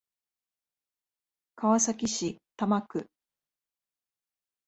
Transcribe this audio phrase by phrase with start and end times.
[1.55, 3.07] 川崎市多摩区